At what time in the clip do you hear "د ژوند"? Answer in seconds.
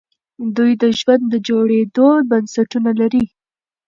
0.81-1.23